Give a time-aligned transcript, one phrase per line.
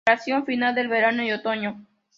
[0.03, 1.85] Floración, final del verano y otoño.